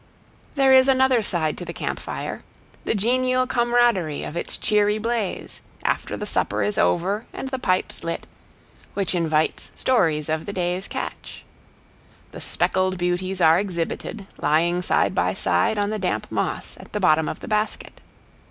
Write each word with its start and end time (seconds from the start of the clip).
There 0.55 0.73
is 0.73 0.87
another 0.87 1.21
side 1.21 1.59
to 1.59 1.63
the 1.63 1.73
camp 1.75 1.99
fire: 1.99 2.41
the 2.85 2.95
genial 2.95 3.45
comradery 3.45 4.23
of 4.23 4.35
its 4.35 4.57
cheery 4.57 4.97
blaze, 4.97 5.61
after 5.83 6.17
the 6.17 6.25
supper 6.25 6.63
is 6.63 6.79
over 6.79 7.27
and 7.31 7.49
the 7.49 7.59
pipes 7.59 8.03
lit, 8.03 8.25
which 8.95 9.13
invites 9.13 9.69
stories 9.75 10.27
of 10.27 10.47
the 10.47 10.53
day's 10.53 10.87
catch. 10.87 11.45
The 12.31 12.41
speckled 12.41 12.97
beauties 12.97 13.41
are 13.41 13.59
exhibited, 13.59 14.25
lying 14.41 14.81
side 14.81 15.13
by 15.13 15.35
side 15.35 15.77
on 15.77 15.91
the 15.91 15.99
damp 15.99 16.25
moss 16.31 16.77
at 16.79 16.93
the 16.93 16.99
bottom 16.99 17.29
of 17.29 17.39
the 17.41 17.47
basket. 17.47 18.01